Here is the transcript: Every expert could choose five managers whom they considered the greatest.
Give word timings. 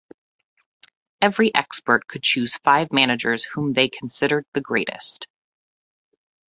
Every 1.21 1.53
expert 1.53 2.07
could 2.07 2.23
choose 2.23 2.55
five 2.57 2.91
managers 2.91 3.43
whom 3.43 3.73
they 3.73 3.87
considered 3.87 4.47
the 4.55 4.59
greatest. 4.59 5.27